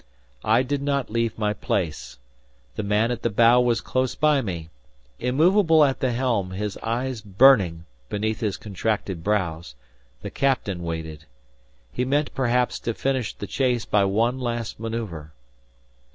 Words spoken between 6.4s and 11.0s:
his eyes burning beneath his contracted brows, the captain